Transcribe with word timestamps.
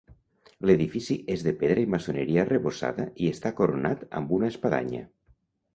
L'edifici 0.69 1.17
és 1.35 1.43
de 1.49 1.53
pedra 1.59 1.83
i 1.87 1.91
maçoneria 1.97 2.41
arrebossada 2.47 3.09
i 3.27 3.33
està 3.35 3.53
coronat 3.61 4.05
amb 4.23 4.37
una 4.41 4.53
espadanya. 4.57 5.07